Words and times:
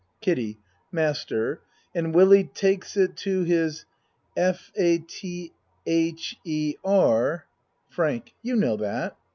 KIDDIE 0.21 0.57
Master 0.91 1.61
and 1.93 2.11
Willie 2.11 2.45
takes 2.55 2.97
it 2.97 3.15
to 3.17 3.43
his 3.43 3.85
f 4.35 4.71
a 4.75 4.97
t 4.97 5.53
h 5.85 6.35
e 6.43 6.73
r? 6.83 7.45
FRANK 7.91 8.33
You 8.41 8.55
know 8.55 8.77
that. 8.77 9.15